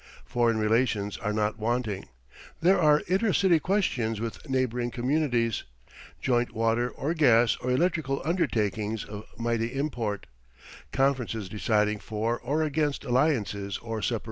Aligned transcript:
Foreign 0.25 0.57
relations 0.57 1.15
are 1.19 1.31
not 1.31 1.59
wanting. 1.59 2.07
There 2.59 2.79
are 2.81 3.01
inter 3.01 3.33
city 3.33 3.59
questions 3.59 4.19
with 4.19 4.49
neighboring 4.49 4.89
communities, 4.89 5.63
joint 6.19 6.55
water 6.55 6.89
or 6.89 7.13
gas 7.13 7.55
or 7.61 7.69
electrical 7.69 8.19
undertakings 8.25 9.03
of 9.05 9.25
mighty 9.37 9.67
import, 9.67 10.25
conferences 10.91 11.49
deciding 11.49 11.99
for 11.99 12.39
or 12.39 12.63
against 12.63 13.03
alliances 13.05 13.77
or 13.77 14.01
separations. 14.01 14.19